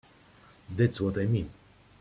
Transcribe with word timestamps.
That's 0.67 0.99
what 0.99 1.19
I 1.19 1.27
mean. 1.27 1.51